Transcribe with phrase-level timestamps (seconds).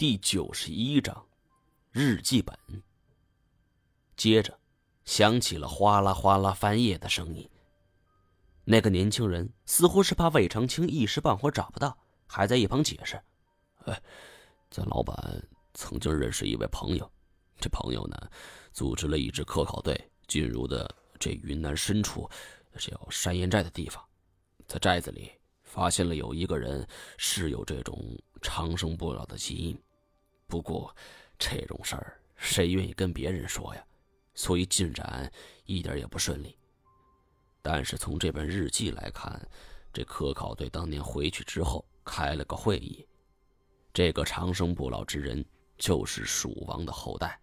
[0.00, 1.26] 第九十一章
[1.90, 2.58] 日记本。
[4.16, 4.58] 接着，
[5.04, 7.46] 响起了哗啦哗啦翻页的声音。
[8.64, 11.94] 那个年轻人似乎是怕魏长青一时半会儿找不到，
[12.26, 13.22] 还在一旁解释
[13.84, 14.02] ：“哎，
[14.70, 15.14] 咱老板
[15.74, 17.12] 曾经认识一位朋友，
[17.58, 18.16] 这朋友呢，
[18.72, 22.26] 组织了一支科考队进入的这云南深处
[22.78, 24.02] 叫山岩寨的地方，
[24.66, 25.30] 在寨子里
[25.62, 26.88] 发现了有一个人
[27.18, 28.02] 是有这种
[28.40, 29.78] 长生不老的基因。
[30.50, 30.94] 不过，
[31.38, 33.82] 这种事儿谁愿意跟别人说呀？
[34.34, 35.32] 所以进展
[35.64, 36.58] 一点也不顺利。”
[37.62, 39.40] 但是从这本日记来看，
[39.92, 43.06] 这科考队当年回去之后开了个会议，
[43.92, 45.44] 这个长生不老之人
[45.78, 47.38] 就是蜀王的后代，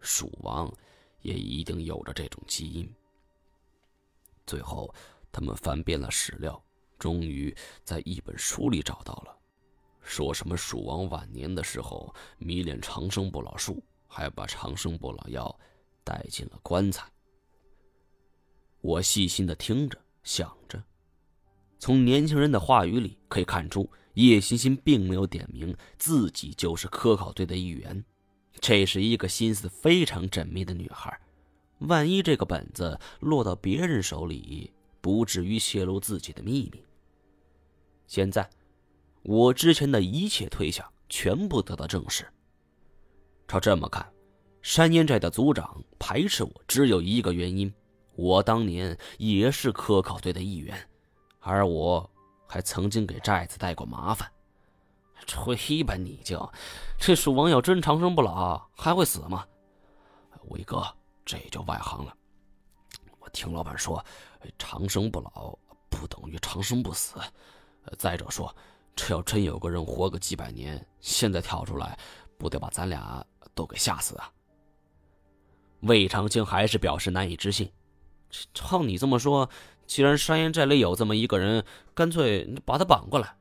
[0.00, 0.72] 蜀王
[1.20, 2.92] 也一定有着这种基因。
[4.46, 4.92] 最后，
[5.30, 6.62] 他们翻遍了史料，
[6.98, 9.38] 终于在一本书里找到了，
[10.02, 15.58] 说什么蜀王晚年的时候迷恋长生不老术，还把长生不老药
[16.04, 17.06] 带进了棺材。
[18.80, 20.82] 我细心的听着，想着，
[21.78, 28.04] 从年轻人的话语里可以看出，叶欣欣并没有点明自己就是科考队的一员。
[28.60, 31.18] 这是一个心思非常缜密的女孩，
[31.78, 36.84] 万一这个本子落到别人手里，不至于泄露自己的秘密。
[38.06, 38.48] 现在，
[39.22, 42.26] 我之前的一切推想全部得到证实。
[43.46, 44.10] 照这么看，
[44.62, 47.72] 山烟寨的族长排斥我，只有一个原因。
[48.14, 50.88] 我当年也是科考队的一员，
[51.40, 52.08] 而我
[52.46, 54.30] 还曾经给寨子带过麻烦。
[55.26, 56.52] 吹吧你就，
[56.98, 59.46] 这蜀王要真长生不老，还会死吗？
[60.48, 60.84] 伟哥，
[61.24, 62.14] 这就外行了。
[63.20, 64.04] 我听老板说，
[64.58, 65.56] 长生不老
[65.88, 67.14] 不等于长生不死。
[67.96, 68.54] 再者说，
[68.94, 71.98] 这要真有个人活个几百年，现在跳出来，
[72.38, 74.30] 不得把咱俩都给吓死啊？
[75.80, 77.70] 魏长青还是表示难以置信。
[78.54, 79.48] 照你这么说，
[79.86, 81.64] 既然山岩寨里有这么一个人，
[81.94, 83.36] 干脆把他绑过来，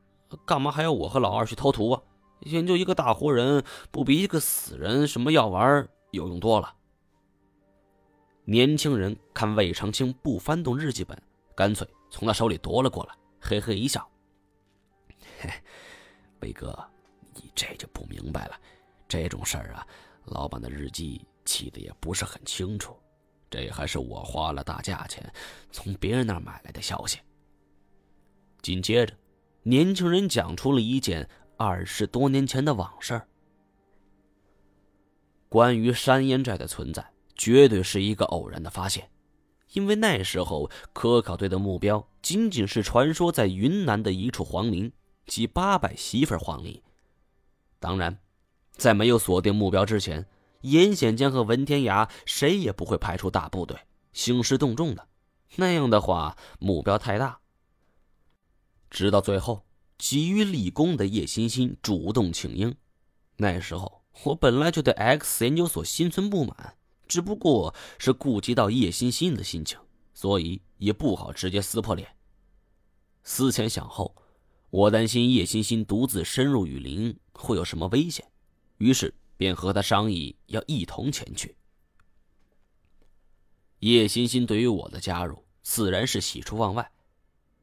[0.46, 2.02] 干嘛还要我和老二去偷图啊？
[2.42, 6.74] 研究一个大活人，不比一个死人什么药丸有用多了？
[8.44, 11.22] 年轻人看魏长青不翻动日记本，
[11.56, 14.06] 干脆从他手里夺了过来，嘿嘿一笑
[15.42, 15.50] ：“嘿，
[16.42, 16.78] 魏哥，
[17.34, 18.60] 你这就不明白了，
[19.08, 19.88] 这种事儿啊，
[20.26, 22.96] 老板的日记记得也不是很清楚。”
[23.50, 25.30] 这还是我花了大价钱
[25.74, 27.20] 从别人那儿买来的消息。
[28.62, 29.14] 紧接着，
[29.64, 31.28] 年轻人讲出了一件
[31.58, 33.22] 二十多年前的往事。
[35.50, 39.10] 关于山烟寨的存在，绝对是一个偶然的发现，
[39.74, 44.90] 因为那时候科考队的目标仅仅是传说在云南的一处皇陵，
[45.26, 46.84] 及八百媳妇黄历。
[47.80, 48.20] 当然，
[48.72, 50.28] 在没有锁定目标之前。
[50.62, 53.76] 严显江和文天涯谁也不会派出大部队
[54.14, 55.08] 兴师动众的，
[55.56, 57.40] 那样的话目标太大。
[58.92, 59.66] 直到最后，
[59.98, 62.76] 急于立功的叶欣欣主动请缨。
[63.38, 66.78] 那时候我本来就对 X 研究所心存不满，
[67.08, 69.80] 只不过是顾及到叶欣欣的心情，
[70.14, 72.08] 所以也不好直接撕破脸。
[73.24, 74.16] 思前想后，
[74.72, 78.26] 我担心叶欣欣独自深入雨林会有什么危险，
[78.80, 79.14] 于是。
[79.38, 81.56] 便和他商议要一同前去。
[83.80, 86.92] 叶欣欣对于我的加入自然是喜出望外，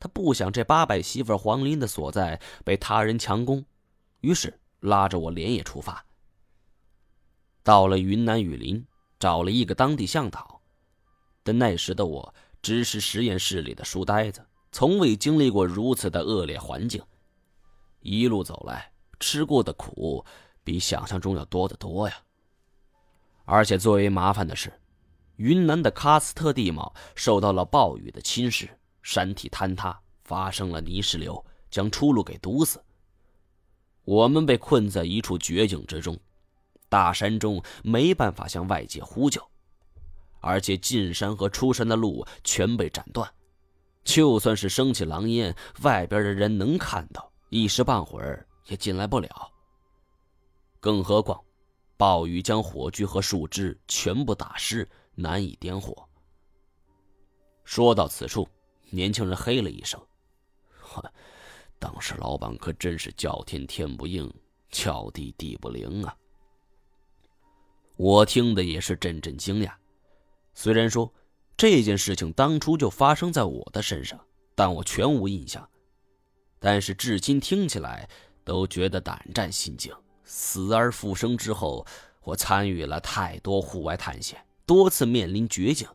[0.01, 3.65] 他不想这八百媳妇黄陵的所在被他人强攻，
[4.23, 6.05] 于是拉着我连夜出发。
[7.63, 8.85] 到了云南雨林，
[9.21, 10.61] 找了一个当地向导，
[11.45, 17.03] 但那时的我只是实验室里的书呆子，从未经历过如此的恶劣环境，
[18.01, 20.25] 一路走来吃过的苦。
[20.65, 22.15] 比想象中要多得多呀！
[23.47, 24.71] 而且最为麻烦的是，
[25.37, 28.69] 云南的喀斯特地貌受到了暴雨的侵蚀，
[29.03, 32.85] 山体坍塌，发生了泥石流，将出路给堵死。
[34.05, 36.19] 我们被困在一处绝境之中，
[36.91, 39.43] 大山中没办法向外界呼救，
[40.41, 43.27] 而且进山和出山的路全被斩断，
[44.09, 49.53] 就算是升起狼烟，外边的人能看到，一时半会儿也进来不了。
[50.81, 51.39] 更何况，
[51.99, 56.09] 暴雨将火炬和树枝全部打湿，难以点火。
[57.65, 58.49] 说到此处，
[58.89, 60.01] 年轻人嘿了一声
[60.81, 61.13] ：“呵，
[61.79, 64.33] 当时老板可真是叫天天不应，
[64.71, 66.17] 叫地地不灵啊！”
[67.99, 69.71] 我听的也是阵阵惊讶。
[70.55, 71.13] 虽然说
[71.59, 74.19] 这件事情当初就发生在我的身上，
[74.55, 75.69] 但我全无印象。
[76.61, 78.09] 但是至今听起来
[78.45, 79.93] 都觉得胆战心惊。
[80.23, 81.85] 死而复生之后，
[82.23, 85.89] 我参与了太多户外探险，多次面临绝境，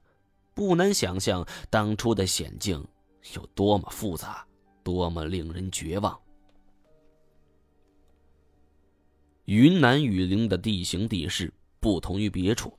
[0.53, 2.85] 不难想象当初的险境
[3.33, 4.45] 有多么复杂，
[4.83, 6.19] 多么令人绝望。
[9.45, 12.77] 云南雨林的地形地势不同于别处，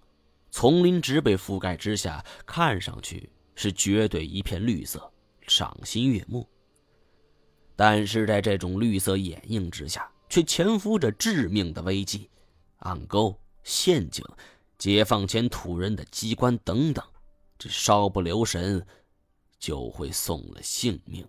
[0.54, 5.12] 丛林植被覆盖之下，看上去是绝对一片绿色，
[5.48, 6.48] 赏心悦目。
[7.74, 12.30] 但是在这种绿色掩映之下，却潜伏着致命的危机，
[12.76, 14.24] 暗沟、陷阱、
[14.78, 17.04] 解放前土人的机关等等，
[17.58, 18.86] 这稍不留神，
[19.58, 21.26] 就会送了性命。